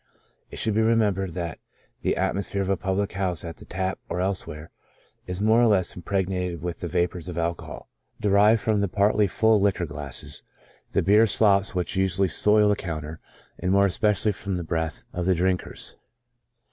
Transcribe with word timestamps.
It 0.49 0.57
should 0.57 0.73
be 0.73 0.81
remembered 0.81 1.33
that 1.33 1.59
the 2.01 2.17
atmosphere 2.17 2.63
of 2.63 2.71
a 2.71 2.75
public 2.75 3.11
house, 3.11 3.43
at 3.43 3.57
the 3.57 3.65
tap 3.65 3.99
and 4.09 4.19
elsewhere, 4.19 4.71
is 5.27 5.43
more 5.43 5.61
or 5.61 5.67
less 5.67 5.95
im 5.95 6.01
pregnated 6.01 6.59
with 6.59 6.79
the 6.79 6.87
vapors 6.87 7.29
of 7.29 7.37
alcohol, 7.37 7.87
derived 8.19 8.61
from 8.61 8.81
the 8.81 8.85
I 8.85 8.87
2 8.87 8.87
ON 8.87 8.87
THE 8.87 8.87
ACTION 8.87 8.95
OF 8.95 8.97
partly 8.97 9.27
full 9.27 9.61
liquor 9.61 9.85
glasses, 9.85 10.43
the 10.93 11.03
beer 11.03 11.27
slops 11.27 11.75
which 11.75 11.95
usually 11.95 12.29
soil 12.29 12.69
the 12.69 12.75
counter, 12.75 13.19
and 13.59 13.71
more 13.71 13.85
especially 13.85 14.31
from 14.31 14.57
the 14.57 14.63
breath 14.63 15.03
of 15.13 15.27
the 15.27 15.35
drinkers. 15.35 15.95